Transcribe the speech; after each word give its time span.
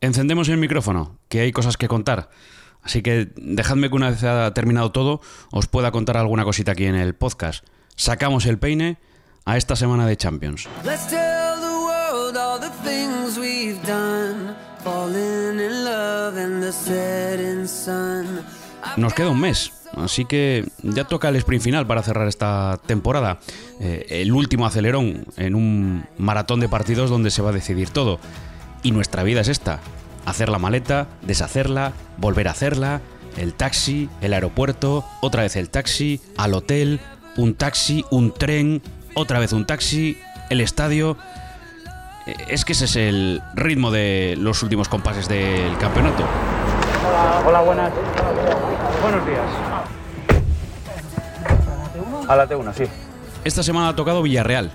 Encendemos 0.00 0.48
el 0.48 0.58
micrófono, 0.58 1.18
que 1.28 1.40
hay 1.40 1.52
cosas 1.52 1.76
que 1.76 1.88
contar. 1.88 2.30
Así 2.82 3.02
que 3.02 3.30
dejadme 3.36 3.88
que 3.88 3.96
una 3.96 4.10
vez 4.10 4.22
ha 4.22 4.54
terminado 4.54 4.92
todo, 4.92 5.20
os 5.50 5.66
pueda 5.66 5.90
contar 5.90 6.16
alguna 6.16 6.44
cosita 6.44 6.72
aquí 6.72 6.84
en 6.84 6.94
el 6.94 7.14
podcast. 7.16 7.66
Sacamos 7.96 8.46
el 8.46 8.58
peine 8.58 8.98
a 9.44 9.56
esta 9.56 9.74
semana 9.74 10.06
de 10.06 10.16
Champions. 10.16 10.68
Let's 10.84 11.08
tell 11.08 11.60
the 11.60 11.66
world 11.66 12.36
all 12.36 12.60
the 12.60 12.70
things 12.88 13.36
we've 13.38 13.84
done. 13.84 14.54
Falling 14.84 15.58
in 15.58 15.84
love 15.84 16.34
the 16.34 16.72
setting 16.72 17.66
sun. 17.66 18.44
Nos 18.96 19.12
queda 19.14 19.30
un 19.30 19.40
mes, 19.40 19.72
así 19.96 20.24
que 20.24 20.64
ya 20.84 21.04
toca 21.04 21.28
el 21.28 21.36
sprint 21.36 21.64
final 21.64 21.86
para 21.88 22.04
cerrar 22.04 22.28
esta 22.28 22.80
temporada. 22.86 23.40
Eh, 23.80 24.06
el 24.10 24.32
último 24.32 24.64
acelerón 24.64 25.26
en 25.36 25.56
un 25.56 26.06
maratón 26.16 26.60
de 26.60 26.68
partidos 26.68 27.10
donde 27.10 27.32
se 27.32 27.42
va 27.42 27.50
a 27.50 27.52
decidir 27.52 27.90
todo. 27.90 28.20
Y 28.82 28.92
nuestra 28.92 29.22
vida 29.22 29.40
es 29.40 29.48
esta. 29.48 29.80
Hacer 30.26 30.48
la 30.48 30.58
maleta, 30.58 31.06
deshacerla, 31.22 31.92
volver 32.18 32.48
a 32.48 32.52
hacerla, 32.52 33.00
el 33.36 33.54
taxi, 33.54 34.08
el 34.20 34.34
aeropuerto, 34.34 35.04
otra 35.20 35.42
vez 35.42 35.56
el 35.56 35.70
taxi, 35.70 36.20
al 36.36 36.54
hotel, 36.54 37.00
un 37.36 37.54
taxi, 37.54 38.04
un 38.10 38.32
tren, 38.34 38.82
otra 39.14 39.38
vez 39.38 39.52
un 39.52 39.66
taxi, 39.66 40.18
el 40.50 40.60
estadio. 40.60 41.16
Eh, 42.26 42.34
Es 42.48 42.64
que 42.64 42.72
ese 42.72 42.84
es 42.84 42.96
el 42.96 43.42
ritmo 43.54 43.90
de 43.90 44.36
los 44.38 44.62
últimos 44.62 44.88
compases 44.88 45.28
del 45.28 45.76
campeonato. 45.78 46.24
Hola, 47.08 47.42
hola, 47.46 47.60
buenas. 47.62 47.92
Buenos 49.02 49.26
días. 49.26 49.46
A 52.28 52.36
la 52.36 52.46
T1, 52.46 52.74
sí. 52.74 52.84
Esta 53.44 53.62
semana 53.62 53.88
ha 53.88 53.96
tocado 53.96 54.22
Villarreal 54.22 54.70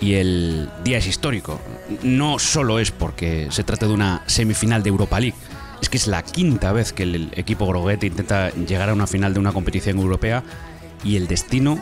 y 0.00 0.14
el 0.14 0.68
día 0.84 0.98
es 0.98 1.06
histórico. 1.06 1.60
No 2.02 2.38
solo 2.38 2.78
es 2.78 2.90
porque 2.90 3.48
se 3.50 3.64
trata 3.64 3.86
de 3.86 3.92
una 3.92 4.22
semifinal 4.26 4.82
de 4.82 4.90
Europa 4.90 5.20
League, 5.20 5.36
es 5.80 5.88
que 5.88 5.96
es 5.96 6.06
la 6.06 6.22
quinta 6.22 6.72
vez 6.72 6.92
que 6.92 7.02
el 7.02 7.30
equipo 7.34 7.66
groguete 7.66 8.06
intenta 8.06 8.50
llegar 8.50 8.88
a 8.88 8.94
una 8.94 9.06
final 9.06 9.34
de 9.34 9.40
una 9.40 9.52
competición 9.52 9.98
europea 9.98 10.42
y 11.04 11.16
el 11.16 11.26
destino 11.26 11.78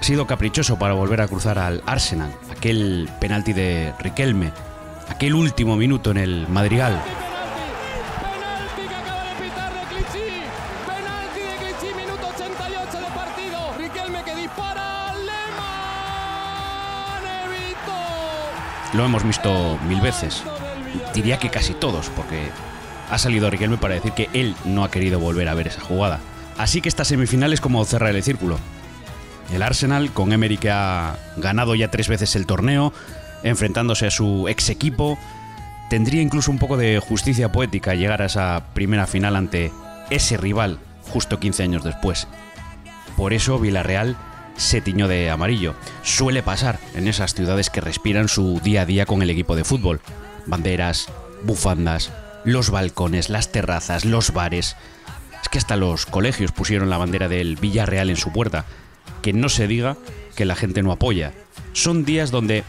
ha 0.00 0.04
sido 0.04 0.26
caprichoso 0.26 0.78
para 0.78 0.94
volver 0.94 1.20
a 1.20 1.28
cruzar 1.28 1.58
al 1.58 1.82
Arsenal, 1.86 2.34
aquel 2.50 3.08
penalti 3.20 3.52
de 3.52 3.92
Riquelme, 3.98 4.52
aquel 5.08 5.34
último 5.34 5.76
minuto 5.76 6.10
en 6.10 6.18
el 6.18 6.48
Madrigal. 6.48 7.00
Lo 18.92 19.04
hemos 19.04 19.24
visto 19.24 19.78
mil 19.88 20.00
veces. 20.00 20.42
Diría 21.14 21.38
que 21.38 21.50
casi 21.50 21.74
todos, 21.74 22.08
porque 22.16 22.48
ha 23.10 23.18
salido 23.18 23.50
Riquelme 23.50 23.76
para 23.76 23.94
decir 23.94 24.12
que 24.12 24.28
él 24.32 24.54
no 24.64 24.84
ha 24.84 24.90
querido 24.90 25.20
volver 25.20 25.48
a 25.48 25.54
ver 25.54 25.68
esa 25.68 25.80
jugada. 25.80 26.20
Así 26.58 26.80
que 26.80 26.88
esta 26.88 27.04
semifinal 27.04 27.52
es 27.52 27.60
como 27.60 27.84
cerrar 27.84 28.14
el 28.14 28.22
círculo. 28.22 28.58
El 29.52 29.62
Arsenal, 29.62 30.12
con 30.12 30.32
Emery 30.32 30.58
que 30.58 30.70
ha 30.70 31.16
ganado 31.36 31.74
ya 31.74 31.90
tres 31.90 32.08
veces 32.08 32.36
el 32.36 32.46
torneo, 32.46 32.92
enfrentándose 33.42 34.06
a 34.06 34.10
su 34.10 34.48
ex 34.48 34.68
equipo, 34.68 35.18
tendría 35.88 36.22
incluso 36.22 36.50
un 36.50 36.58
poco 36.58 36.76
de 36.76 36.98
justicia 37.00 37.50
poética 37.50 37.94
llegar 37.94 38.22
a 38.22 38.26
esa 38.26 38.64
primera 38.74 39.06
final 39.06 39.36
ante 39.36 39.72
ese 40.10 40.36
rival 40.36 40.78
justo 41.12 41.40
15 41.40 41.62
años 41.62 41.84
después. 41.84 42.28
Por 43.16 43.32
eso 43.32 43.58
Villarreal 43.58 44.16
se 44.60 44.80
tiñó 44.80 45.08
de 45.08 45.30
amarillo. 45.30 45.74
Suele 46.02 46.42
pasar 46.42 46.78
en 46.94 47.08
esas 47.08 47.34
ciudades 47.34 47.70
que 47.70 47.80
respiran 47.80 48.28
su 48.28 48.60
día 48.62 48.82
a 48.82 48.86
día 48.86 49.06
con 49.06 49.22
el 49.22 49.30
equipo 49.30 49.56
de 49.56 49.64
fútbol. 49.64 50.00
Banderas, 50.46 51.08
bufandas, 51.42 52.12
los 52.44 52.70
balcones, 52.70 53.30
las 53.30 53.50
terrazas, 53.50 54.04
los 54.04 54.32
bares. 54.32 54.76
Es 55.42 55.48
que 55.48 55.58
hasta 55.58 55.76
los 55.76 56.06
colegios 56.06 56.52
pusieron 56.52 56.90
la 56.90 56.98
bandera 56.98 57.28
del 57.28 57.56
Villarreal 57.56 58.10
en 58.10 58.16
su 58.16 58.32
puerta. 58.32 58.66
Que 59.22 59.32
no 59.32 59.48
se 59.48 59.66
diga 59.66 59.96
que 60.36 60.44
la 60.44 60.56
gente 60.56 60.82
no 60.82 60.92
apoya. 60.92 61.32
Son 61.72 62.04
días 62.04 62.30
donde 62.30 62.64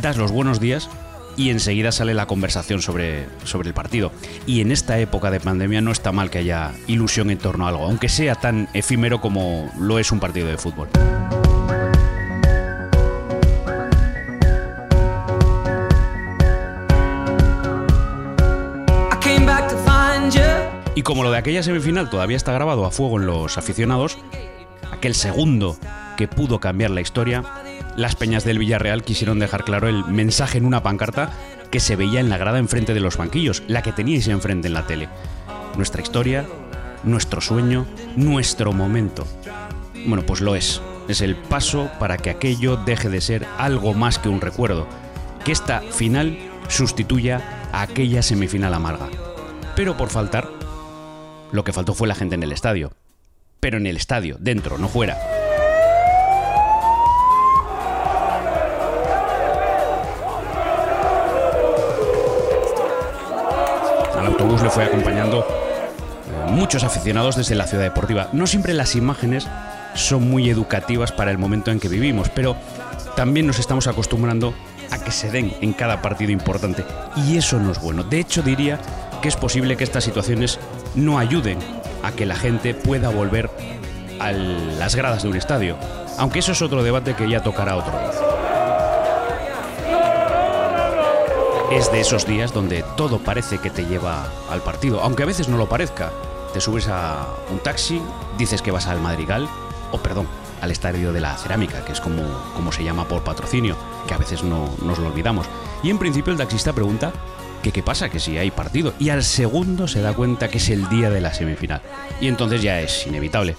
das 0.00 0.16
los 0.16 0.32
buenos 0.32 0.60
días 0.60 0.88
y 1.36 1.50
enseguida 1.50 1.92
sale 1.92 2.14
la 2.14 2.26
conversación 2.26 2.82
sobre, 2.82 3.26
sobre 3.44 3.68
el 3.68 3.74
partido. 3.74 4.12
Y 4.46 4.60
en 4.60 4.72
esta 4.72 4.98
época 4.98 5.30
de 5.30 5.40
pandemia 5.40 5.80
no 5.80 5.92
está 5.92 6.12
mal 6.12 6.30
que 6.30 6.38
haya 6.38 6.72
ilusión 6.86 7.30
en 7.30 7.38
torno 7.38 7.66
a 7.66 7.70
algo, 7.70 7.84
aunque 7.84 8.08
sea 8.08 8.34
tan 8.34 8.68
efímero 8.74 9.20
como 9.20 9.70
lo 9.78 9.98
es 9.98 10.12
un 10.12 10.20
partido 10.20 10.48
de 10.48 10.56
fútbol. 10.56 10.88
Y 20.96 21.02
como 21.02 21.24
lo 21.24 21.30
de 21.32 21.38
aquella 21.38 21.62
semifinal 21.62 22.08
todavía 22.08 22.36
está 22.36 22.52
grabado 22.52 22.84
a 22.84 22.90
fuego 22.90 23.18
en 23.18 23.26
los 23.26 23.58
aficionados, 23.58 24.16
aquel 24.92 25.14
segundo 25.14 25.76
que 26.16 26.28
pudo 26.28 26.60
cambiar 26.60 26.92
la 26.92 27.00
historia, 27.00 27.42
las 27.96 28.16
peñas 28.16 28.44
del 28.44 28.58
Villarreal 28.58 29.04
quisieron 29.04 29.38
dejar 29.38 29.64
claro 29.64 29.88
el 29.88 30.04
mensaje 30.04 30.58
en 30.58 30.64
una 30.64 30.82
pancarta 30.82 31.30
que 31.70 31.80
se 31.80 31.96
veía 31.96 32.20
en 32.20 32.28
la 32.28 32.38
grada 32.38 32.58
enfrente 32.58 32.94
de 32.94 33.00
los 33.00 33.16
banquillos, 33.16 33.62
la 33.68 33.82
que 33.82 33.92
teníais 33.92 34.28
enfrente 34.28 34.68
en 34.68 34.74
la 34.74 34.86
tele. 34.86 35.08
Nuestra 35.76 36.02
historia, 36.02 36.46
nuestro 37.04 37.40
sueño, 37.40 37.86
nuestro 38.16 38.72
momento. 38.72 39.26
Bueno, 40.06 40.24
pues 40.26 40.40
lo 40.40 40.54
es. 40.54 40.80
Es 41.08 41.20
el 41.20 41.36
paso 41.36 41.90
para 41.98 42.16
que 42.16 42.30
aquello 42.30 42.76
deje 42.76 43.08
de 43.08 43.20
ser 43.20 43.46
algo 43.58 43.94
más 43.94 44.18
que 44.18 44.28
un 44.28 44.40
recuerdo. 44.40 44.86
Que 45.44 45.52
esta 45.52 45.80
final 45.80 46.38
sustituya 46.68 47.68
a 47.72 47.82
aquella 47.82 48.22
semifinal 48.22 48.74
amarga. 48.74 49.08
Pero 49.76 49.96
por 49.96 50.10
faltar, 50.10 50.48
lo 51.52 51.64
que 51.64 51.72
faltó 51.72 51.94
fue 51.94 52.08
la 52.08 52.14
gente 52.14 52.34
en 52.34 52.42
el 52.42 52.52
estadio. 52.52 52.92
Pero 53.60 53.78
en 53.78 53.86
el 53.86 53.96
estadio, 53.96 54.36
dentro, 54.40 54.78
no 54.78 54.88
fuera. 54.88 55.33
Al 64.24 64.30
autobús 64.30 64.62
le 64.62 64.70
fue 64.70 64.84
acompañando 64.84 65.40
eh, 65.40 66.50
muchos 66.50 66.82
aficionados 66.82 67.36
desde 67.36 67.54
la 67.54 67.66
ciudad 67.66 67.84
deportiva. 67.84 68.30
No 68.32 68.46
siempre 68.46 68.72
las 68.72 68.96
imágenes 68.96 69.46
son 69.94 70.30
muy 70.30 70.48
educativas 70.48 71.12
para 71.12 71.30
el 71.30 71.36
momento 71.36 71.70
en 71.70 71.78
que 71.78 71.88
vivimos, 71.88 72.30
pero 72.30 72.56
también 73.16 73.46
nos 73.46 73.58
estamos 73.58 73.86
acostumbrando 73.86 74.54
a 74.90 74.98
que 74.98 75.10
se 75.10 75.30
den 75.30 75.54
en 75.60 75.74
cada 75.74 76.00
partido 76.00 76.32
importante. 76.32 76.86
Y 77.16 77.36
eso 77.36 77.60
no 77.60 77.70
es 77.70 77.78
bueno. 77.82 78.02
De 78.02 78.18
hecho, 78.18 78.40
diría 78.40 78.80
que 79.20 79.28
es 79.28 79.36
posible 79.36 79.76
que 79.76 79.84
estas 79.84 80.04
situaciones 80.04 80.58
no 80.94 81.18
ayuden 81.18 81.58
a 82.02 82.12
que 82.12 82.24
la 82.24 82.34
gente 82.34 82.72
pueda 82.72 83.10
volver 83.10 83.50
a 84.20 84.32
las 84.32 84.94
gradas 84.96 85.24
de 85.24 85.28
un 85.28 85.36
estadio. 85.36 85.76
Aunque 86.16 86.38
eso 86.38 86.52
es 86.52 86.62
otro 86.62 86.82
debate 86.82 87.12
que 87.12 87.28
ya 87.28 87.42
tocará 87.42 87.76
otro 87.76 87.92
día. 87.98 88.23
Es 91.74 91.90
de 91.90 92.00
esos 92.00 92.24
días 92.24 92.54
donde 92.54 92.84
todo 92.96 93.18
parece 93.18 93.58
que 93.58 93.68
te 93.68 93.84
lleva 93.84 94.30
al 94.48 94.62
partido, 94.62 95.00
aunque 95.00 95.24
a 95.24 95.26
veces 95.26 95.48
no 95.48 95.56
lo 95.56 95.68
parezca. 95.68 96.12
Te 96.52 96.60
subes 96.60 96.86
a 96.86 97.26
un 97.50 97.58
taxi, 97.58 98.00
dices 98.38 98.62
que 98.62 98.70
vas 98.70 98.86
al 98.86 99.00
Madrigal, 99.00 99.48
o 99.90 99.98
perdón, 99.98 100.28
al 100.60 100.70
estadio 100.70 101.12
de 101.12 101.20
la 101.20 101.36
cerámica, 101.36 101.84
que 101.84 101.90
es 101.90 102.00
como, 102.00 102.22
como 102.54 102.70
se 102.70 102.84
llama 102.84 103.08
por 103.08 103.24
patrocinio, 103.24 103.76
que 104.06 104.14
a 104.14 104.18
veces 104.18 104.44
no 104.44 104.72
nos 104.84 105.00
lo 105.00 105.08
olvidamos. 105.08 105.48
Y 105.82 105.90
en 105.90 105.98
principio 105.98 106.32
el 106.32 106.38
taxista 106.38 106.72
pregunta 106.72 107.12
que 107.60 107.72
qué 107.72 107.82
pasa, 107.82 108.08
que 108.08 108.20
si 108.20 108.38
hay 108.38 108.52
partido. 108.52 108.94
Y 109.00 109.08
al 109.08 109.24
segundo 109.24 109.88
se 109.88 110.00
da 110.00 110.12
cuenta 110.12 110.46
que 110.46 110.58
es 110.58 110.68
el 110.68 110.88
día 110.88 111.10
de 111.10 111.20
la 111.20 111.34
semifinal. 111.34 111.82
Y 112.20 112.28
entonces 112.28 112.62
ya 112.62 112.80
es 112.80 113.04
inevitable. 113.04 113.56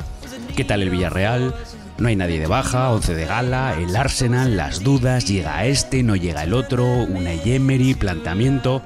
¿Qué 0.56 0.64
tal 0.64 0.82
el 0.84 0.90
Villarreal? 0.90 1.54
No 1.98 2.10
hay 2.10 2.18
nadie 2.18 2.40
de 2.40 2.48
baja, 2.48 2.92
11 2.92 3.16
de 3.16 3.26
gala, 3.26 3.78
el 3.80 3.96
Arsenal, 3.96 4.58
las 4.58 4.84
dudas, 4.84 5.26
llega 5.26 5.66
este, 5.66 6.04
no 6.04 6.18
llega 6.18 6.44
el 6.44 6.54
otro, 6.54 6.86
una 6.86 7.32
Emery, 7.32 7.94
planteamiento. 7.94 8.82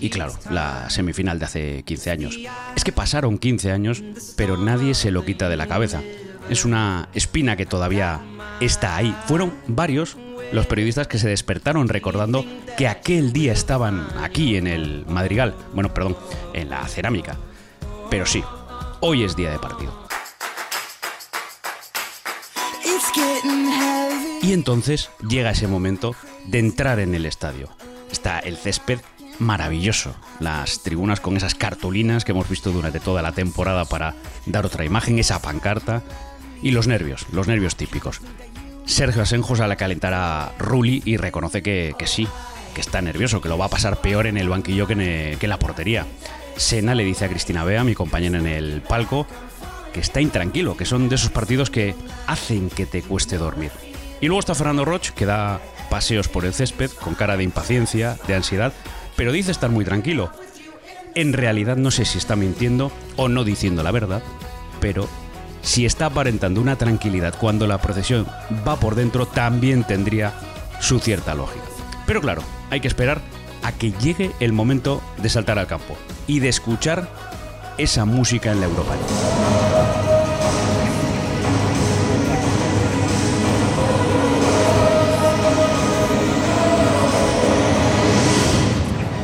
Y 0.00 0.08
claro, 0.08 0.32
la 0.50 0.88
semifinal 0.88 1.38
de 1.38 1.44
hace 1.44 1.82
15 1.82 2.10
años. 2.10 2.38
Es 2.74 2.84
que 2.84 2.92
pasaron 2.92 3.36
15 3.36 3.70
años, 3.70 4.02
pero 4.34 4.56
nadie 4.56 4.94
se 4.94 5.10
lo 5.10 5.26
quita 5.26 5.50
de 5.50 5.58
la 5.58 5.66
cabeza. 5.66 6.00
Es 6.48 6.64
una 6.64 7.10
espina 7.12 7.56
que 7.56 7.66
todavía 7.66 8.20
está 8.60 8.96
ahí. 8.96 9.14
Fueron 9.26 9.52
varios 9.66 10.16
los 10.52 10.66
periodistas 10.66 11.06
que 11.06 11.18
se 11.18 11.28
despertaron 11.28 11.88
recordando 11.88 12.46
que 12.78 12.88
aquel 12.88 13.34
día 13.34 13.52
estaban 13.52 14.06
aquí 14.22 14.56
en 14.56 14.66
el 14.66 15.04
Madrigal. 15.06 15.54
Bueno, 15.74 15.92
perdón, 15.92 16.16
en 16.54 16.70
la 16.70 16.86
cerámica. 16.88 17.36
Pero 18.10 18.24
sí, 18.24 18.42
hoy 19.00 19.22
es 19.22 19.36
día 19.36 19.50
de 19.50 19.58
partido. 19.58 20.09
Y 24.42 24.52
entonces 24.52 25.10
llega 25.28 25.50
ese 25.50 25.66
momento 25.68 26.14
de 26.46 26.58
entrar 26.58 26.98
en 26.98 27.14
el 27.14 27.26
estadio. 27.26 27.68
Está 28.10 28.38
el 28.40 28.56
césped 28.56 29.00
maravilloso, 29.38 30.14
las 30.38 30.82
tribunas 30.82 31.20
con 31.20 31.36
esas 31.36 31.54
cartulinas 31.54 32.24
que 32.24 32.32
hemos 32.32 32.48
visto 32.48 32.72
durante 32.72 33.00
toda 33.00 33.22
la 33.22 33.32
temporada 33.32 33.84
para 33.84 34.14
dar 34.46 34.66
otra 34.66 34.84
imagen, 34.84 35.18
esa 35.18 35.40
pancarta 35.40 36.02
y 36.62 36.72
los 36.72 36.86
nervios, 36.86 37.26
los 37.32 37.48
nervios 37.48 37.76
típicos. 37.76 38.20
Sergio 38.84 39.22
Asenjo 39.22 39.56
sale 39.56 39.74
a 39.74 39.76
calentar 39.76 40.12
a 40.14 40.52
Rulli 40.58 41.02
y 41.04 41.16
reconoce 41.16 41.62
que, 41.62 41.94
que 41.98 42.06
sí, 42.06 42.28
que 42.74 42.80
está 42.80 43.00
nervioso, 43.00 43.40
que 43.40 43.48
lo 43.48 43.56
va 43.56 43.66
a 43.66 43.70
pasar 43.70 44.00
peor 44.00 44.26
en 44.26 44.36
el 44.36 44.48
banquillo 44.48 44.86
que 44.86 44.92
en, 44.94 45.38
que 45.38 45.46
en 45.46 45.50
la 45.50 45.58
portería. 45.58 46.06
Sena 46.56 46.94
le 46.94 47.04
dice 47.04 47.24
a 47.24 47.28
Cristina 47.28 47.64
Bea, 47.64 47.84
mi 47.84 47.94
compañera 47.94 48.38
en 48.38 48.46
el 48.46 48.82
palco, 48.82 49.26
que 49.92 50.00
está 50.00 50.20
intranquilo, 50.20 50.76
que 50.76 50.84
son 50.84 51.08
de 51.08 51.16
esos 51.16 51.30
partidos 51.30 51.70
que 51.70 51.94
hacen 52.26 52.70
que 52.70 52.86
te 52.86 53.02
cueste 53.02 53.38
dormir. 53.38 53.70
Y 54.20 54.26
luego 54.26 54.40
está 54.40 54.54
Fernando 54.54 54.84
Roch, 54.84 55.10
que 55.10 55.26
da 55.26 55.60
paseos 55.88 56.28
por 56.28 56.44
el 56.44 56.54
césped 56.54 56.90
con 56.90 57.14
cara 57.14 57.36
de 57.36 57.44
impaciencia, 57.44 58.16
de 58.26 58.34
ansiedad, 58.34 58.72
pero 59.16 59.32
dice 59.32 59.50
estar 59.50 59.70
muy 59.70 59.84
tranquilo. 59.84 60.30
En 61.14 61.32
realidad 61.32 61.76
no 61.76 61.90
sé 61.90 62.04
si 62.04 62.18
está 62.18 62.36
mintiendo 62.36 62.92
o 63.16 63.28
no 63.28 63.44
diciendo 63.44 63.82
la 63.82 63.90
verdad, 63.90 64.22
pero 64.80 65.08
si 65.62 65.84
está 65.84 66.06
aparentando 66.06 66.60
una 66.60 66.76
tranquilidad 66.76 67.34
cuando 67.38 67.66
la 67.66 67.78
procesión 67.78 68.26
va 68.66 68.76
por 68.78 68.94
dentro, 68.94 69.26
también 69.26 69.84
tendría 69.84 70.32
su 70.80 71.00
cierta 71.00 71.34
lógica. 71.34 71.64
Pero 72.06 72.20
claro, 72.20 72.42
hay 72.70 72.80
que 72.80 72.88
esperar 72.88 73.20
a 73.62 73.72
que 73.72 73.92
llegue 73.92 74.32
el 74.40 74.52
momento 74.52 75.02
de 75.18 75.28
saltar 75.28 75.58
al 75.58 75.66
campo 75.66 75.96
y 76.26 76.40
de 76.40 76.48
escuchar 76.48 77.08
esa 77.78 78.04
música 78.04 78.52
en 78.52 78.60
la 78.60 78.66
Europa 78.66 78.94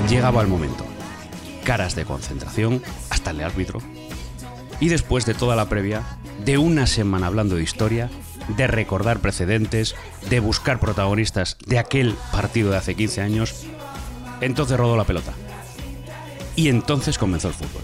Llegaba 0.08 0.40
el 0.40 0.46
momento. 0.46 0.86
Caras 1.64 1.96
de 1.96 2.04
concentración, 2.04 2.80
hasta 3.10 3.32
el 3.32 3.40
árbitro. 3.40 3.80
Y 4.78 4.88
después 4.88 5.26
de 5.26 5.34
toda 5.34 5.56
la 5.56 5.68
previa, 5.68 6.04
de 6.44 6.58
una 6.58 6.86
semana 6.86 7.26
hablando 7.26 7.56
de 7.56 7.64
historia, 7.64 8.08
de 8.56 8.68
recordar 8.68 9.18
precedentes, 9.18 9.96
de 10.30 10.38
buscar 10.38 10.78
protagonistas 10.78 11.56
de 11.66 11.80
aquel 11.80 12.14
partido 12.30 12.70
de 12.70 12.76
hace 12.76 12.94
15 12.94 13.20
años, 13.20 13.66
entonces 14.40 14.78
rodó 14.78 14.96
la 14.96 15.04
pelota. 15.04 15.32
Y 16.54 16.68
entonces 16.68 17.18
comenzó 17.18 17.48
el 17.48 17.54
fútbol. 17.54 17.82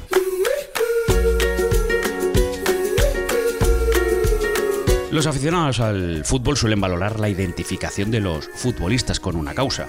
Los 5.11 5.27
aficionados 5.27 5.81
al 5.81 6.25
fútbol 6.25 6.57
suelen 6.57 6.81
valorar 6.81 7.19
la 7.19 7.29
identificación 7.29 8.11
de 8.11 8.21
los 8.21 8.49
futbolistas 8.55 9.19
con 9.19 9.37
una 9.37 9.55
causa. 9.55 9.89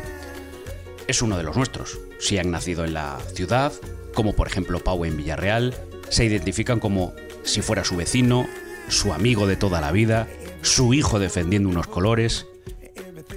Es 1.14 1.22
uno 1.22 1.38
de 1.38 1.44
los 1.44 1.56
nuestros. 1.56 2.00
Si 2.18 2.40
han 2.40 2.50
nacido 2.50 2.86
en 2.86 2.96
la 2.96 3.20
ciudad, 3.36 3.72
como 4.16 4.34
por 4.34 4.48
ejemplo 4.48 4.84
Pau 4.84 5.06
en 5.06 5.16
Villarreal, 5.16 5.76
se 6.10 6.26
identifican 6.26 6.80
como 6.80 7.14
si 7.44 7.62
fuera 7.62 7.84
su 7.84 7.96
vecino, 7.96 8.48
su 8.88 9.14
amigo 9.14 9.46
de 9.46 9.56
toda 9.56 9.80
la 9.80 9.92
vida, 9.92 10.28
su 10.64 10.96
hijo 10.96 11.20
defendiendo 11.20 11.70
unos 11.70 11.86
colores. 11.86 12.48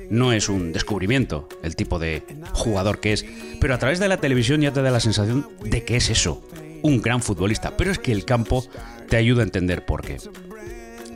No 0.08 0.32
es 0.32 0.48
un 0.48 0.72
descubrimiento 0.72 1.50
el 1.62 1.76
tipo 1.76 1.98
de 1.98 2.22
jugador 2.54 2.98
que 2.98 3.12
es, 3.12 3.26
pero 3.60 3.74
a 3.74 3.78
través 3.78 3.98
de 3.98 4.08
la 4.08 4.16
televisión 4.16 4.62
ya 4.62 4.72
te 4.72 4.80
da 4.80 4.90
la 4.90 5.00
sensación 5.00 5.46
de 5.62 5.84
que 5.84 5.96
es 5.96 6.08
eso, 6.08 6.42
un 6.80 7.02
gran 7.02 7.20
futbolista. 7.20 7.76
Pero 7.76 7.90
es 7.92 7.98
que 7.98 8.12
el 8.12 8.24
campo 8.24 8.64
te 9.10 9.18
ayuda 9.18 9.42
a 9.42 9.44
entender 9.44 9.84
por 9.84 10.00
qué. 10.00 10.16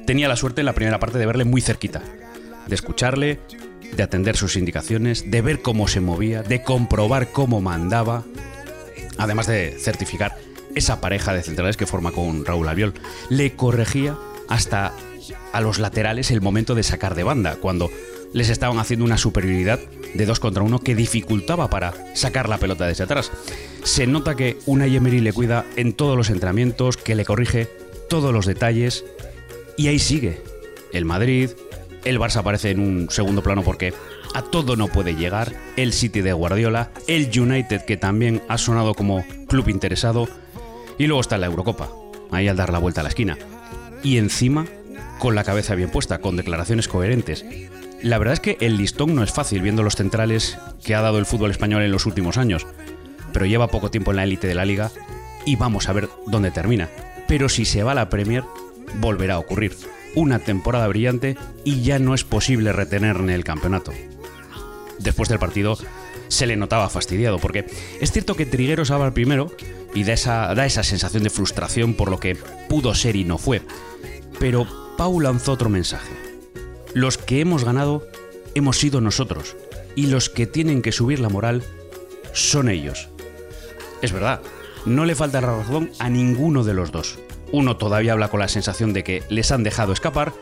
Tenía 0.04 0.28
la 0.28 0.36
suerte 0.36 0.60
en 0.60 0.66
la 0.66 0.74
primera 0.74 0.98
parte 0.98 1.16
de 1.16 1.24
verle 1.24 1.46
muy 1.46 1.62
cerquita, 1.62 2.02
de 2.66 2.74
escucharle, 2.74 3.40
de 3.96 4.02
atender 4.02 4.36
sus 4.36 4.56
indicaciones, 4.56 5.30
de 5.30 5.42
ver 5.42 5.62
cómo 5.62 5.88
se 5.88 6.00
movía, 6.00 6.42
de 6.42 6.62
comprobar 6.62 7.32
cómo 7.32 7.60
mandaba, 7.60 8.24
además 9.18 9.46
de 9.46 9.76
certificar 9.78 10.36
esa 10.74 11.00
pareja 11.00 11.32
de 11.32 11.42
centrales 11.42 11.76
que 11.76 11.86
forma 11.86 12.12
con 12.12 12.44
Raúl 12.44 12.68
Albiol. 12.68 12.94
Le 13.28 13.54
corregía 13.56 14.16
hasta 14.48 14.92
a 15.52 15.60
los 15.60 15.78
laterales 15.78 16.30
el 16.30 16.40
momento 16.40 16.74
de 16.74 16.82
sacar 16.82 17.14
de 17.14 17.24
banda, 17.24 17.56
cuando 17.56 17.90
les 18.32 18.48
estaban 18.48 18.78
haciendo 18.78 19.04
una 19.04 19.18
superioridad 19.18 19.80
de 20.14 20.26
dos 20.26 20.40
contra 20.40 20.62
uno 20.62 20.78
que 20.78 20.94
dificultaba 20.94 21.68
para 21.68 21.94
sacar 22.14 22.48
la 22.48 22.58
pelota 22.58 22.86
desde 22.86 23.04
atrás. 23.04 23.30
Se 23.82 24.06
nota 24.06 24.36
que 24.36 24.58
una 24.66 24.86
Emery 24.86 25.20
le 25.20 25.32
cuida 25.32 25.64
en 25.76 25.92
todos 25.92 26.16
los 26.16 26.30
entrenamientos, 26.30 26.96
que 26.96 27.14
le 27.14 27.24
corrige 27.24 27.68
todos 28.08 28.32
los 28.32 28.46
detalles, 28.46 29.04
y 29.76 29.88
ahí 29.88 29.98
sigue. 29.98 30.40
El 30.92 31.04
Madrid, 31.04 31.50
el 32.04 32.18
Barça 32.18 32.36
aparece 32.36 32.70
en 32.70 32.80
un 32.80 33.10
segundo 33.10 33.42
plano 33.42 33.62
porque 33.62 33.92
a 34.34 34.42
todo 34.42 34.76
no 34.76 34.88
puede 34.88 35.14
llegar, 35.14 35.52
el 35.76 35.92
City 35.92 36.20
de 36.20 36.32
Guardiola, 36.32 36.90
el 37.08 37.30
United 37.38 37.84
que 37.84 37.96
también 37.96 38.42
ha 38.48 38.58
sonado 38.58 38.94
como 38.94 39.24
club 39.48 39.68
interesado, 39.68 40.28
y 40.98 41.06
luego 41.06 41.20
está 41.20 41.38
la 41.38 41.46
Eurocopa, 41.46 41.90
ahí 42.30 42.46
al 42.48 42.56
dar 42.56 42.72
la 42.72 42.78
vuelta 42.78 43.00
a 43.00 43.04
la 43.04 43.08
esquina. 43.08 43.38
Y 44.02 44.18
encima, 44.18 44.66
con 45.18 45.34
la 45.34 45.44
cabeza 45.44 45.74
bien 45.74 45.90
puesta, 45.90 46.18
con 46.18 46.36
declaraciones 46.36 46.88
coherentes. 46.88 47.44
La 48.02 48.18
verdad 48.18 48.34
es 48.34 48.40
que 48.40 48.56
el 48.60 48.76
listón 48.76 49.14
no 49.14 49.22
es 49.22 49.32
fácil 49.32 49.62
viendo 49.62 49.82
los 49.82 49.96
centrales 49.96 50.58
que 50.84 50.94
ha 50.94 51.02
dado 51.02 51.18
el 51.18 51.26
fútbol 51.26 51.50
español 51.50 51.82
en 51.82 51.92
los 51.92 52.06
últimos 52.06 52.38
años, 52.38 52.66
pero 53.32 53.46
lleva 53.46 53.68
poco 53.68 53.90
tiempo 53.90 54.10
en 54.10 54.18
la 54.18 54.24
élite 54.24 54.46
de 54.46 54.54
la 54.54 54.64
liga 54.64 54.90
y 55.44 55.56
vamos 55.56 55.88
a 55.88 55.92
ver 55.92 56.08
dónde 56.26 56.50
termina. 56.50 56.88
Pero 57.28 57.48
si 57.48 57.64
se 57.64 57.82
va 57.82 57.92
a 57.92 57.94
la 57.94 58.08
Premier, 58.08 58.44
volverá 59.00 59.34
a 59.34 59.38
ocurrir. 59.38 59.76
Una 60.14 60.40
temporada 60.40 60.88
brillante 60.88 61.36
y 61.64 61.82
ya 61.82 61.98
no 61.98 62.14
es 62.14 62.24
posible 62.24 62.72
retener 62.72 63.16
en 63.16 63.30
el 63.30 63.44
campeonato. 63.44 63.92
Después 64.98 65.28
del 65.28 65.38
partido 65.38 65.78
se 66.28 66.46
le 66.46 66.56
notaba 66.56 66.88
fastidiado, 66.88 67.38
porque 67.38 67.66
es 68.00 68.12
cierto 68.12 68.34
que 68.34 68.46
Trigueros 68.46 68.90
habla 68.90 69.12
primero 69.12 69.52
y 69.94 70.04
da 70.04 70.12
esa, 70.12 70.54
da 70.54 70.66
esa 70.66 70.82
sensación 70.82 71.22
de 71.22 71.30
frustración 71.30 71.94
por 71.94 72.10
lo 72.10 72.20
que 72.20 72.36
pudo 72.68 72.94
ser 72.94 73.16
y 73.16 73.24
no 73.24 73.38
fue. 73.38 73.62
Pero 74.38 74.66
Pau 74.96 75.20
lanzó 75.20 75.52
otro 75.52 75.68
mensaje. 75.68 76.12
Los 76.94 77.18
que 77.18 77.40
hemos 77.40 77.64
ganado 77.64 78.06
hemos 78.54 78.78
sido 78.78 79.00
nosotros, 79.00 79.56
y 79.94 80.06
los 80.06 80.28
que 80.28 80.46
tienen 80.46 80.82
que 80.82 80.92
subir 80.92 81.20
la 81.20 81.28
moral 81.28 81.62
son 82.32 82.68
ellos. 82.68 83.08
Es 84.02 84.12
verdad, 84.12 84.40
no 84.86 85.04
le 85.04 85.14
falta 85.14 85.40
la 85.40 85.56
razón 85.56 85.90
a 85.98 86.08
ninguno 86.08 86.64
de 86.64 86.74
los 86.74 86.92
dos. 86.92 87.18
Uno 87.52 87.76
todavía 87.76 88.12
habla 88.12 88.28
con 88.28 88.40
la 88.40 88.48
sensación 88.48 88.92
de 88.92 89.04
que 89.04 89.22
les 89.28 89.50
han 89.50 89.64
dejado 89.64 89.92
escapar 89.92 90.32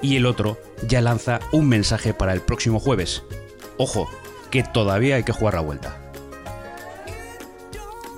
y 0.00 0.16
el 0.16 0.26
otro 0.26 0.58
ya 0.86 1.00
lanza 1.00 1.40
un 1.52 1.68
mensaje 1.68 2.14
para 2.14 2.32
el 2.32 2.40
próximo 2.40 2.80
jueves. 2.80 3.22
Ojo, 3.78 4.08
que 4.50 4.62
todavía 4.62 5.16
hay 5.16 5.24
que 5.24 5.32
jugar 5.32 5.54
la 5.54 5.60
vuelta. 5.60 6.00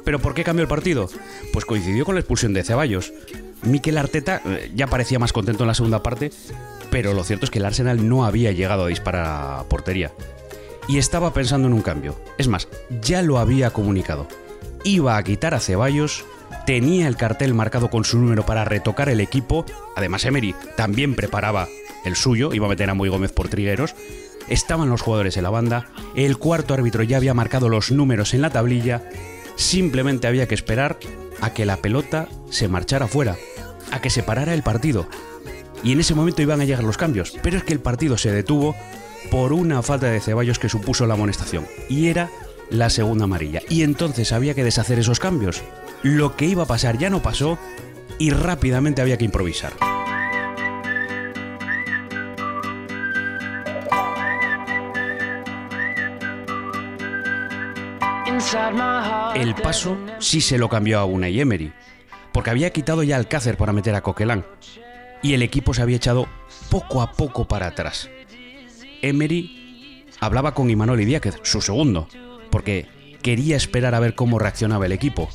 ¿Pero 0.05 0.20
por 0.20 0.35
qué 0.35 0.44
cambió 0.44 0.62
el 0.62 0.69
partido? 0.69 1.08
Pues 1.52 1.64
coincidió 1.64 2.05
con 2.05 2.14
la 2.14 2.20
expulsión 2.20 2.55
de 2.55 2.64
Ceballos. 2.64 3.12
Mikel 3.62 3.99
Arteta 3.99 4.40
eh, 4.46 4.70
ya 4.75 4.87
parecía 4.87 5.19
más 5.19 5.32
contento 5.32 5.64
en 5.64 5.69
la 5.69 5.75
segunda 5.75 6.02
parte, 6.02 6.31
pero 6.90 7.12
lo 7.12 7.25
cierto 7.25 7.44
es 7.44 7.50
que 7.50 7.58
el 7.58 7.67
Arsenal 7.67 8.08
no 8.08 8.25
había 8.25 8.52
llegado 8.52 8.85
a 8.85 8.88
disparar 8.88 9.26
a 9.26 9.64
portería. 9.64 10.12
Y 10.87 10.96
estaba 10.96 11.35
pensando 11.35 11.69
en 11.69 11.75
un 11.75 11.82
cambio. 11.82 12.19
Es 12.38 12.49
más, 12.49 12.69
ya 13.02 13.20
lo 13.20 13.38
había 13.38 13.70
comunicado. 13.70 14.26
Iba 14.85 15.17
a 15.17 15.23
quitar 15.23 15.55
a 15.55 15.61
Ceballos 15.61 16.25
tenía 16.68 17.08
el 17.08 17.16
cartel 17.16 17.54
marcado 17.54 17.88
con 17.88 18.04
su 18.04 18.18
número 18.18 18.44
para 18.44 18.62
retocar 18.62 19.08
el 19.08 19.22
equipo. 19.22 19.64
Además, 19.96 20.26
Emery 20.26 20.54
también 20.76 21.14
preparaba 21.14 21.66
el 22.04 22.14
suyo, 22.14 22.52
iba 22.52 22.66
a 22.66 22.68
meter 22.68 22.90
a 22.90 22.94
Muy 22.94 23.08
Gómez 23.08 23.32
por 23.32 23.48
trigueros. 23.48 23.94
Estaban 24.48 24.90
los 24.90 25.00
jugadores 25.00 25.38
en 25.38 25.44
la 25.44 25.50
banda, 25.50 25.87
el 26.14 26.37
cuarto 26.37 26.75
árbitro 26.75 27.04
ya 27.04 27.16
había 27.16 27.32
marcado 27.32 27.70
los 27.70 27.90
números 27.90 28.34
en 28.34 28.42
la 28.42 28.50
tablilla, 28.50 29.08
simplemente 29.56 30.26
había 30.26 30.46
que 30.46 30.54
esperar 30.54 30.98
a 31.40 31.54
que 31.54 31.64
la 31.64 31.78
pelota 31.78 32.28
se 32.50 32.68
marchara 32.68 33.08
fuera, 33.08 33.38
a 33.90 34.02
que 34.02 34.10
se 34.10 34.22
parara 34.22 34.52
el 34.52 34.62
partido. 34.62 35.08
Y 35.82 35.92
en 35.92 36.00
ese 36.00 36.14
momento 36.14 36.42
iban 36.42 36.60
a 36.60 36.66
llegar 36.66 36.84
los 36.84 36.98
cambios, 36.98 37.32
pero 37.42 37.56
es 37.56 37.64
que 37.64 37.72
el 37.72 37.80
partido 37.80 38.18
se 38.18 38.30
detuvo 38.30 38.76
por 39.30 39.54
una 39.54 39.80
falta 39.80 40.08
de 40.08 40.20
Ceballos 40.20 40.58
que 40.58 40.68
supuso 40.68 41.06
la 41.06 41.14
amonestación, 41.14 41.66
y 41.88 42.08
era 42.08 42.28
la 42.68 42.90
segunda 42.90 43.25
amarilla. 43.25 43.62
Y 43.70 43.84
entonces 43.84 44.32
había 44.32 44.52
que 44.52 44.64
deshacer 44.64 44.98
esos 44.98 45.18
cambios 45.18 45.62
lo 46.02 46.37
que 46.37 46.47
iba 46.47 46.62
a 46.62 46.67
pasar 46.67 46.99
ya 46.99 47.11
no 47.11 47.23
pasó 47.23 47.59
y 48.19 48.31
rápidamente 48.31 49.02
había 49.02 49.17
que 49.17 49.25
improvisar. 49.25 49.73
El 59.35 59.55
paso 59.55 59.99
sí 60.21 60.40
se 60.40 60.59
lo 60.59 60.69
cambió 60.69 61.00
a 61.00 61.05
Unai 61.05 61.40
Emery, 61.40 61.73
porque 62.33 62.50
había 62.50 62.71
quitado 62.71 63.02
ya 63.02 63.17
Alcácer 63.17 63.57
para 63.57 63.73
meter 63.73 63.95
a 63.95 64.02
Coquelin, 64.02 64.45
y 65.23 65.35
el 65.35 65.43
equipo 65.43 65.75
se 65.75 65.83
había 65.83 65.97
echado 65.97 66.28
poco 66.71 67.02
a 67.02 67.12
poco 67.12 67.47
para 67.47 67.67
atrás. 67.67 68.09
Emery 69.02 70.05
hablaba 70.21 70.55
con 70.55 70.71
Imanol 70.71 71.00
Idiáquez, 71.00 71.40
su 71.43 71.61
segundo, 71.61 72.09
porque 72.50 72.87
quería 73.23 73.57
esperar 73.57 73.95
a 73.95 74.00
ver 74.00 74.14
cómo 74.14 74.38
reaccionaba 74.38 74.87
el 74.87 74.93
equipo, 74.93 75.28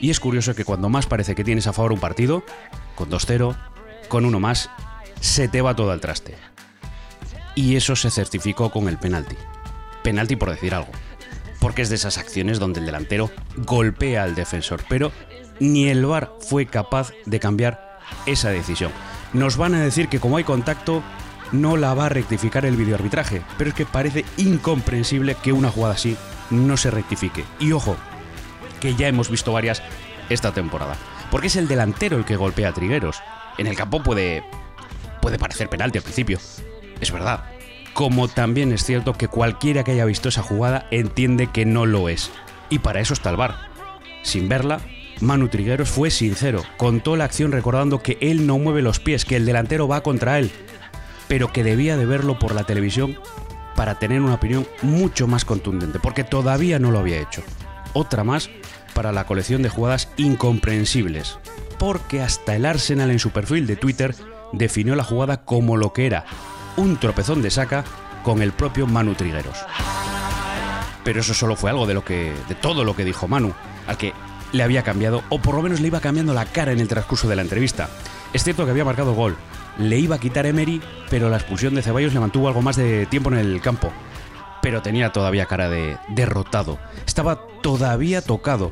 y 0.00 0.10
es 0.10 0.20
curioso 0.20 0.54
que 0.54 0.64
cuando 0.64 0.88
más 0.88 1.06
parece 1.06 1.34
que 1.34 1.44
tienes 1.44 1.66
a 1.66 1.72
favor 1.72 1.92
un 1.92 2.00
partido, 2.00 2.44
con 2.94 3.10
2-0, 3.10 3.56
con 4.08 4.24
uno 4.24 4.40
más, 4.40 4.70
se 5.20 5.48
te 5.48 5.60
va 5.60 5.74
todo 5.74 5.90
al 5.90 6.00
traste. 6.00 6.36
Y 7.54 7.76
eso 7.76 7.96
se 7.96 8.10
certificó 8.10 8.70
con 8.70 8.88
el 8.88 8.98
penalti. 8.98 9.36
Penalti 10.02 10.36
por 10.36 10.50
decir 10.50 10.74
algo. 10.74 10.90
Porque 11.60 11.82
es 11.82 11.88
de 11.88 11.96
esas 11.96 12.18
acciones 12.18 12.60
donde 12.60 12.80
el 12.80 12.86
delantero 12.86 13.30
golpea 13.56 14.22
al 14.22 14.36
defensor. 14.36 14.84
Pero 14.88 15.10
ni 15.58 15.88
el 15.88 16.06
VAR 16.06 16.32
fue 16.40 16.66
capaz 16.66 17.10
de 17.26 17.40
cambiar 17.40 17.98
esa 18.26 18.50
decisión. 18.50 18.92
Nos 19.32 19.56
van 19.56 19.74
a 19.74 19.80
decir 19.80 20.08
que 20.08 20.20
como 20.20 20.36
hay 20.36 20.44
contacto, 20.44 21.02
no 21.50 21.76
la 21.76 21.94
va 21.94 22.06
a 22.06 22.10
rectificar 22.10 22.64
el 22.64 22.76
videoarbitraje, 22.76 23.42
pero 23.56 23.70
es 23.70 23.74
que 23.74 23.86
parece 23.86 24.24
incomprensible 24.36 25.34
que 25.34 25.52
una 25.52 25.70
jugada 25.70 25.94
así 25.94 26.16
no 26.50 26.76
se 26.76 26.90
rectifique. 26.90 27.44
Y 27.58 27.72
ojo, 27.72 27.96
que 28.78 28.94
ya 28.94 29.08
hemos 29.08 29.30
visto 29.30 29.52
varias 29.52 29.82
esta 30.28 30.52
temporada, 30.52 30.96
porque 31.30 31.48
es 31.48 31.56
el 31.56 31.68
delantero 31.68 32.16
el 32.16 32.24
que 32.24 32.36
golpea 32.36 32.68
a 32.68 32.72
Trigueros. 32.74 33.20
En 33.58 33.66
el 33.66 33.76
campo 33.76 34.02
puede 34.02 34.44
puede 35.20 35.38
parecer 35.38 35.68
penalti 35.68 35.98
al 35.98 36.04
principio, 36.04 36.38
es 37.00 37.12
verdad. 37.12 37.44
Como 37.94 38.28
también 38.28 38.72
es 38.72 38.84
cierto 38.84 39.14
que 39.14 39.28
cualquiera 39.28 39.82
que 39.82 39.92
haya 39.92 40.04
visto 40.04 40.28
esa 40.28 40.42
jugada 40.42 40.86
entiende 40.90 41.48
que 41.48 41.64
no 41.64 41.86
lo 41.86 42.08
es. 42.08 42.30
Y 42.70 42.78
para 42.78 43.00
eso 43.00 43.14
está 43.14 43.30
el. 43.30 43.68
Sin 44.22 44.48
verla, 44.48 44.80
Manu 45.20 45.48
Trigueros 45.48 45.88
fue 45.88 46.10
sincero, 46.10 46.62
contó 46.76 47.16
la 47.16 47.24
acción 47.24 47.50
recordando 47.50 48.02
que 48.02 48.18
él 48.20 48.46
no 48.46 48.58
mueve 48.58 48.82
los 48.82 49.00
pies, 49.00 49.24
que 49.24 49.36
el 49.36 49.46
delantero 49.46 49.88
va 49.88 50.02
contra 50.02 50.38
él, 50.38 50.52
pero 51.26 51.52
que 51.52 51.64
debía 51.64 51.96
de 51.96 52.06
verlo 52.06 52.38
por 52.38 52.54
la 52.54 52.64
televisión 52.64 53.18
para 53.74 53.98
tener 53.98 54.20
una 54.20 54.34
opinión 54.34 54.66
mucho 54.82 55.26
más 55.26 55.44
contundente, 55.44 55.98
porque 55.98 56.24
todavía 56.24 56.78
no 56.78 56.90
lo 56.90 57.00
había 57.00 57.20
hecho. 57.20 57.42
Otra 57.92 58.24
más 58.24 58.50
para 58.94 59.12
la 59.12 59.24
colección 59.24 59.62
de 59.62 59.68
jugadas 59.68 60.08
incomprensibles, 60.16 61.38
porque 61.78 62.22
hasta 62.22 62.56
el 62.56 62.66
Arsenal 62.66 63.10
en 63.10 63.18
su 63.18 63.30
perfil 63.30 63.66
de 63.66 63.76
Twitter 63.76 64.14
definió 64.52 64.94
la 64.96 65.04
jugada 65.04 65.44
como 65.44 65.76
lo 65.76 65.92
que 65.92 66.06
era, 66.06 66.24
un 66.76 66.96
tropezón 66.96 67.42
de 67.42 67.50
saca 67.50 67.84
con 68.22 68.42
el 68.42 68.52
propio 68.52 68.86
Manu 68.86 69.14
Trigueros. 69.14 69.58
Pero 71.04 71.20
eso 71.20 71.34
solo 71.34 71.56
fue 71.56 71.70
algo 71.70 71.86
de 71.86 71.94
lo 71.94 72.04
que 72.04 72.32
de 72.48 72.54
todo 72.54 72.84
lo 72.84 72.94
que 72.94 73.04
dijo 73.04 73.28
Manu, 73.28 73.52
al 73.86 73.96
que 73.96 74.12
le 74.52 74.62
había 74.62 74.82
cambiado 74.82 75.22
o 75.28 75.40
por 75.40 75.54
lo 75.54 75.62
menos 75.62 75.80
le 75.80 75.88
iba 75.88 76.00
cambiando 76.00 76.34
la 76.34 76.46
cara 76.46 76.72
en 76.72 76.80
el 76.80 76.88
transcurso 76.88 77.28
de 77.28 77.36
la 77.36 77.42
entrevista. 77.42 77.88
Es 78.32 78.44
cierto 78.44 78.64
que 78.64 78.70
había 78.70 78.84
marcado 78.84 79.14
gol, 79.14 79.36
le 79.78 79.98
iba 79.98 80.16
a 80.16 80.20
quitar 80.20 80.46
Emery, 80.46 80.82
pero 81.08 81.30
la 81.30 81.36
expulsión 81.36 81.74
de 81.74 81.82
Ceballos 81.82 82.12
le 82.12 82.20
mantuvo 82.20 82.48
algo 82.48 82.62
más 82.62 82.76
de 82.76 83.06
tiempo 83.06 83.30
en 83.30 83.38
el 83.38 83.60
campo. 83.60 83.92
Pero 84.68 84.82
tenía 84.82 85.12
todavía 85.12 85.46
cara 85.46 85.70
de 85.70 85.96
derrotado. 86.08 86.78
Estaba 87.06 87.46
todavía 87.62 88.20
tocado. 88.20 88.70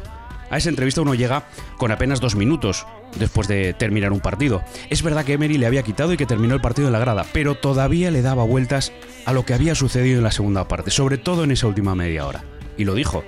A 0.51 0.59
esa 0.59 0.69
entrevista 0.69 1.01
uno 1.01 1.15
llega 1.15 1.45
con 1.79 1.91
apenas 1.91 2.21
dos 2.21 2.37
minutos 2.37 2.87
después 3.19 3.49
de 3.49 3.73
terminar 3.73 4.13
un 4.13 4.21
partido. 4.21 4.63
Es 4.91 5.03
verdad 5.03 5.25
que 5.25 5.33
Emery 5.33 5.57
le 5.57 5.65
había 5.65 5.83
quitado 5.83 6.13
y 6.13 6.19
que 6.19 6.27
terminó 6.27 6.55
el 6.55 6.61
partido 6.61 6.89
en 6.89 6.93
la 6.93 6.99
grada, 6.99 7.25
pero 7.33 7.55
todavía 7.55 8.11
le 8.11 8.21
daba 8.21 8.45
vueltas 8.45 8.93
a 9.25 9.33
lo 9.33 9.47
que 9.47 9.55
había 9.55 9.75
sucedido 9.75 10.19
en 10.19 10.25
la 10.25 10.33
segunda 10.33 10.69
parte, 10.69 10.91
sobre 10.91 11.17
todo 11.17 11.45
en 11.45 11.51
esa 11.51 11.67
última 11.67 11.95
media 11.95 12.27
hora. 12.27 12.45
Y 12.77 12.85
lo 12.85 12.93
dijo, 12.93 13.25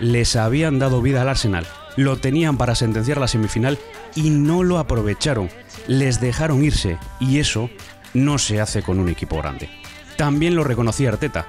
les 0.00 0.36
habían 0.36 0.78
dado 0.78 1.02
vida 1.02 1.20
al 1.20 1.28
Arsenal, 1.28 1.66
lo 1.96 2.16
tenían 2.16 2.56
para 2.56 2.76
sentenciar 2.76 3.18
la 3.18 3.28
semifinal 3.28 3.78
y 4.14 4.30
no 4.30 4.62
lo 4.62 4.78
aprovecharon, 4.78 5.50
les 5.86 6.18
dejaron 6.18 6.64
irse 6.64 6.96
y 7.20 7.40
eso 7.40 7.68
no 8.14 8.38
se 8.38 8.62
hace 8.62 8.80
con 8.80 9.00
un 9.00 9.10
equipo 9.10 9.36
grande. 9.36 9.68
También 10.16 10.56
lo 10.56 10.64
reconocía 10.64 11.10
Arteta, 11.10 11.46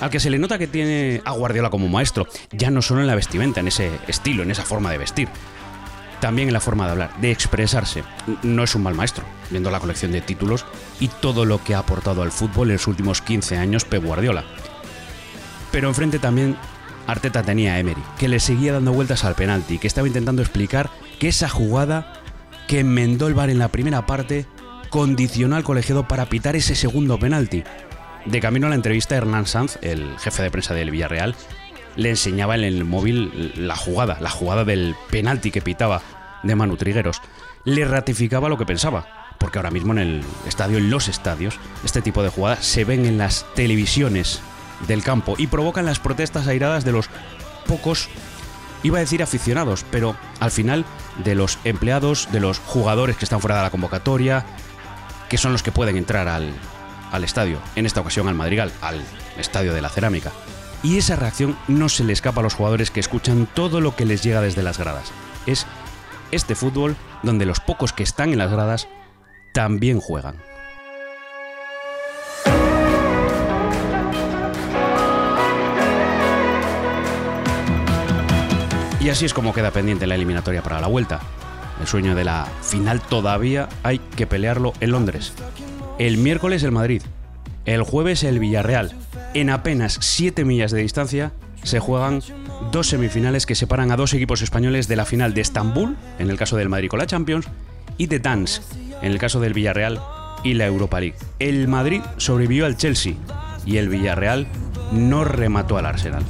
al 0.00 0.10
que 0.10 0.20
se 0.20 0.30
le 0.30 0.38
nota 0.38 0.58
que 0.58 0.66
tiene 0.66 1.22
a 1.24 1.32
Guardiola 1.32 1.70
como 1.70 1.88
maestro, 1.88 2.26
ya 2.52 2.70
no 2.70 2.82
solo 2.82 3.00
en 3.00 3.06
la 3.06 3.14
vestimenta, 3.14 3.60
en 3.60 3.68
ese 3.68 3.90
estilo, 4.06 4.42
en 4.42 4.50
esa 4.50 4.64
forma 4.64 4.90
de 4.90 4.98
vestir, 4.98 5.28
también 6.20 6.48
en 6.48 6.54
la 6.54 6.60
forma 6.60 6.86
de 6.86 6.92
hablar, 6.92 7.20
de 7.20 7.30
expresarse. 7.30 8.04
No 8.42 8.64
es 8.64 8.74
un 8.74 8.82
mal 8.82 8.94
maestro, 8.94 9.24
viendo 9.50 9.70
la 9.70 9.80
colección 9.80 10.12
de 10.12 10.20
títulos 10.20 10.66
y 11.00 11.08
todo 11.08 11.44
lo 11.44 11.62
que 11.62 11.74
ha 11.74 11.80
aportado 11.80 12.22
al 12.22 12.32
fútbol 12.32 12.68
en 12.68 12.74
los 12.74 12.86
últimos 12.86 13.22
15 13.22 13.56
años 13.56 13.84
Pep 13.84 14.04
Guardiola. 14.04 14.44
Pero 15.70 15.88
enfrente 15.88 16.18
también 16.18 16.56
Arteta 17.06 17.42
tenía 17.42 17.74
a 17.74 17.78
Emery, 17.78 18.02
que 18.18 18.28
le 18.28 18.40
seguía 18.40 18.72
dando 18.72 18.92
vueltas 18.92 19.24
al 19.24 19.34
penalti, 19.34 19.78
que 19.78 19.86
estaba 19.86 20.06
intentando 20.06 20.42
explicar 20.42 20.90
que 21.18 21.28
esa 21.28 21.48
jugada 21.48 22.22
que 22.66 22.80
enmendó 22.80 23.26
el 23.28 23.34
VAR 23.34 23.50
en 23.50 23.58
la 23.58 23.68
primera 23.68 24.06
parte 24.06 24.46
condicionó 24.90 25.56
al 25.56 25.64
colegiado 25.64 26.06
para 26.06 26.26
pitar 26.26 26.54
ese 26.56 26.74
segundo 26.74 27.18
penalti. 27.18 27.64
De 28.30 28.40
camino 28.40 28.66
a 28.66 28.70
la 28.70 28.76
entrevista, 28.76 29.16
Hernán 29.16 29.46
Sanz, 29.46 29.78
el 29.80 30.18
jefe 30.18 30.42
de 30.42 30.50
prensa 30.50 30.74
del 30.74 30.90
Villarreal, 30.90 31.34
le 31.96 32.10
enseñaba 32.10 32.56
en 32.56 32.62
el 32.62 32.84
móvil 32.84 33.54
la 33.56 33.74
jugada, 33.74 34.18
la 34.20 34.28
jugada 34.28 34.66
del 34.66 34.94
penalti 35.10 35.50
que 35.50 35.62
pitaba 35.62 36.02
de 36.42 36.54
Manu 36.54 36.76
Trigueros. 36.76 37.22
Le 37.64 37.86
ratificaba 37.86 38.50
lo 38.50 38.58
que 38.58 38.66
pensaba, 38.66 39.34
porque 39.38 39.58
ahora 39.58 39.70
mismo 39.70 39.94
en 39.94 39.98
el 39.98 40.22
estadio, 40.46 40.76
en 40.76 40.90
los 40.90 41.08
estadios, 41.08 41.58
este 41.84 42.02
tipo 42.02 42.22
de 42.22 42.28
jugadas 42.28 42.66
se 42.66 42.84
ven 42.84 43.06
en 43.06 43.16
las 43.16 43.46
televisiones 43.54 44.42
del 44.86 45.02
campo 45.02 45.34
y 45.38 45.46
provocan 45.46 45.86
las 45.86 45.98
protestas 45.98 46.48
airadas 46.48 46.84
de 46.84 46.92
los 46.92 47.08
pocos, 47.66 48.10
iba 48.82 48.98
a 48.98 49.00
decir 49.00 49.22
aficionados, 49.22 49.86
pero 49.90 50.16
al 50.38 50.50
final 50.50 50.84
de 51.24 51.34
los 51.34 51.58
empleados, 51.64 52.28
de 52.30 52.40
los 52.40 52.58
jugadores 52.58 53.16
que 53.16 53.24
están 53.24 53.40
fuera 53.40 53.56
de 53.56 53.62
la 53.62 53.70
convocatoria, 53.70 54.44
que 55.30 55.38
son 55.38 55.52
los 55.52 55.62
que 55.62 55.72
pueden 55.72 55.96
entrar 55.96 56.28
al, 56.28 56.52
al 57.12 57.24
estadio, 57.24 57.58
en 57.76 57.86
esta 57.86 58.00
ocasión 58.00 58.28
al 58.28 58.34
Madrigal, 58.34 58.72
al 58.80 59.02
estadio 59.38 59.74
de 59.74 59.82
la 59.82 59.88
cerámica. 59.88 60.32
Y 60.82 60.98
esa 60.98 61.16
reacción 61.16 61.56
no 61.66 61.88
se 61.88 62.04
le 62.04 62.12
escapa 62.12 62.40
a 62.40 62.44
los 62.44 62.54
jugadores 62.54 62.90
que 62.90 63.00
escuchan 63.00 63.48
todo 63.52 63.80
lo 63.80 63.96
que 63.96 64.04
les 64.04 64.22
llega 64.22 64.40
desde 64.40 64.62
las 64.62 64.78
gradas. 64.78 65.10
Es 65.46 65.66
este 66.30 66.54
fútbol 66.54 66.96
donde 67.22 67.46
los 67.46 67.60
pocos 67.60 67.92
que 67.92 68.02
están 68.02 68.32
en 68.32 68.38
las 68.38 68.50
gradas 68.50 68.88
también 69.52 70.00
juegan. 70.00 70.36
Y 79.00 79.10
así 79.10 79.24
es 79.24 79.32
como 79.32 79.54
queda 79.54 79.70
pendiente 79.70 80.06
la 80.06 80.16
eliminatoria 80.16 80.62
para 80.62 80.80
la 80.80 80.86
vuelta. 80.86 81.20
El 81.80 81.86
sueño 81.86 82.14
de 82.14 82.24
la 82.24 82.46
final 82.62 83.00
todavía 83.00 83.68
hay 83.82 84.00
que 84.00 84.26
pelearlo 84.26 84.74
en 84.80 84.90
Londres. 84.90 85.32
El 85.98 86.16
miércoles 86.16 86.62
el 86.62 86.70
Madrid. 86.70 87.02
El 87.64 87.82
jueves 87.82 88.22
el 88.22 88.38
Villarreal. 88.38 88.92
En 89.34 89.50
apenas 89.50 89.98
7 90.00 90.44
millas 90.44 90.70
de 90.70 90.80
distancia 90.80 91.32
se 91.64 91.80
juegan 91.80 92.22
dos 92.70 92.88
semifinales 92.88 93.46
que 93.46 93.56
separan 93.56 93.90
a 93.90 93.96
dos 93.96 94.14
equipos 94.14 94.40
españoles 94.40 94.86
de 94.86 94.94
la 94.94 95.04
final 95.04 95.34
de 95.34 95.40
Estambul, 95.40 95.96
en 96.20 96.30
el 96.30 96.38
caso 96.38 96.56
del 96.56 96.68
Madrid 96.68 96.88
con 96.88 97.00
la 97.00 97.06
Champions, 97.08 97.48
y 97.96 98.06
de 98.06 98.20
Dansk, 98.20 98.62
en 99.02 99.10
el 99.10 99.18
caso 99.18 99.40
del 99.40 99.54
Villarreal 99.54 100.00
y 100.44 100.54
la 100.54 100.66
Europa 100.66 101.00
League. 101.00 101.16
El 101.40 101.66
Madrid 101.66 102.00
sobrevivió 102.16 102.64
al 102.64 102.76
Chelsea 102.76 103.14
y 103.66 103.78
el 103.78 103.88
Villarreal 103.88 104.46
no 104.92 105.24
remató 105.24 105.78
al 105.78 105.86
Arsenal. 105.86 106.22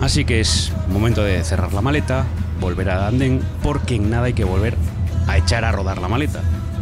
Así 0.00 0.24
que 0.24 0.40
es 0.40 0.72
momento 0.88 1.22
de 1.22 1.44
cerrar 1.44 1.74
la 1.74 1.82
maleta, 1.82 2.24
volver 2.60 2.90
a 2.90 3.06
Andén, 3.06 3.40
porque 3.62 3.96
en 3.96 4.10
nada 4.10 4.26
hay 4.26 4.32
que 4.32 4.44
volver 4.44 4.76
a 5.26 5.36
echar 5.38 5.64
a 5.64 5.72
rodar 5.72 5.98
la 5.98 6.08
maleta. 6.08 6.40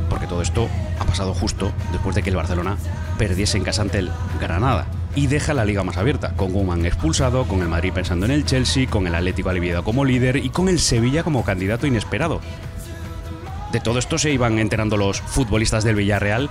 Porque 0.08 0.26
todo 0.26 0.42
esto 0.42 0.68
ha 0.98 1.04
pasado 1.04 1.34
justo 1.34 1.72
después 1.90 2.14
de 2.14 2.22
que 2.22 2.30
el 2.30 2.36
Barcelona 2.36 2.76
perdiese 3.18 3.56
en 3.56 3.64
casa 3.64 3.82
ante 3.82 3.98
el 3.98 4.10
Granada. 4.40 4.86
Y 5.14 5.26
deja 5.26 5.52
la 5.52 5.64
liga 5.64 5.84
más 5.84 5.98
abierta, 5.98 6.32
con 6.36 6.52
Guman 6.52 6.86
expulsado, 6.86 7.44
con 7.44 7.60
el 7.60 7.68
Madrid 7.68 7.92
pensando 7.92 8.24
en 8.24 8.32
el 8.32 8.46
Chelsea, 8.46 8.88
con 8.88 9.06
el 9.06 9.14
Atlético 9.14 9.50
aliviado 9.50 9.84
como 9.84 10.04
líder 10.04 10.36
y 10.36 10.48
con 10.48 10.68
el 10.68 10.80
Sevilla 10.80 11.22
como 11.22 11.44
candidato 11.44 11.86
inesperado. 11.86 12.40
De 13.72 13.80
todo 13.80 13.98
esto 13.98 14.18
se 14.18 14.30
iban 14.30 14.58
enterando 14.58 14.96
los 14.96 15.20
futbolistas 15.20 15.84
del 15.84 15.96
Villarreal 15.96 16.50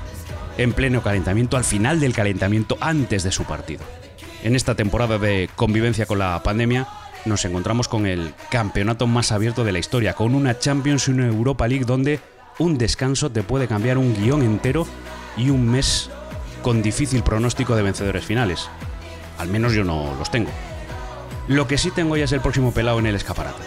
en 0.58 0.74
pleno 0.74 1.02
calentamiento, 1.02 1.58
al 1.58 1.64
final 1.64 2.00
del 2.00 2.14
calentamiento, 2.14 2.78
antes 2.82 3.24
de 3.24 3.32
su 3.32 3.46
partido. 3.46 3.84
En 4.44 4.56
esta 4.56 4.76
temporada 4.76 5.18
de 5.18 5.50
convivencia 5.56 6.06
con 6.06 6.20
la 6.20 6.42
pandemia, 6.44 6.88
nos 7.26 7.46
encontramos 7.46 7.88
con 7.88 8.06
el 8.06 8.34
campeonato 8.50 9.08
más 9.08 9.32
abierto 9.32 9.64
de 9.64 9.72
la 9.72 9.80
historia, 9.80 10.14
con 10.14 10.36
una 10.36 10.58
Champions 10.58 11.08
y 11.08 11.12
una 11.12 11.28
Europa 11.28 11.68
League 11.68 11.86
donde 11.86 12.20
un 12.60 12.78
descanso 12.78 13.32
te 13.32 13.44
puede 13.44 13.68
cambiar 13.68 13.98
un 13.98 14.14
guion 14.16 14.42
entero 14.42 14.86
y 15.38 15.50
un 15.50 15.70
mes 15.70 16.10
con 16.62 16.82
difícil 16.82 17.24
pronóstico 17.24 17.76
de 17.76 17.84
vencedores 17.84 18.26
finales. 18.26 18.70
Al 19.38 19.50
menos 19.50 19.74
yo 19.74 19.84
no 19.84 20.14
los 20.18 20.30
tengo. 20.30 20.52
Lo 21.48 21.68
que 21.68 21.78
sí 21.78 21.92
tengo 21.92 22.18
ya 22.18 22.26
es 22.26 22.32
el 22.32 22.42
próximo 22.42 22.72
pelado 22.74 23.00
en 23.00 23.08
el 23.08 23.16
escaparate. 23.16 23.64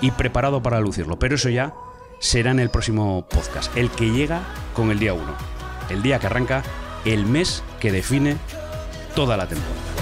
Y 0.00 0.10
preparado 0.10 0.62
para 0.62 0.80
lucirlo, 0.80 1.18
pero 1.18 1.36
eso 1.36 1.48
ya 1.48 1.74
será 2.18 2.50
en 2.50 2.60
el 2.60 2.70
próximo 2.70 3.26
podcast, 3.28 3.74
el 3.76 3.90
que 3.90 4.10
llega 4.10 4.42
con 4.74 4.90
el 4.90 4.98
día 4.98 5.14
1. 5.14 5.22
El 5.90 6.02
día 6.02 6.18
que 6.18 6.26
arranca 6.26 6.62
el 7.04 7.24
mes 7.24 7.62
que 7.80 7.92
define 7.92 8.36
toda 9.14 9.36
la 9.36 9.46
temporada. 9.46 9.95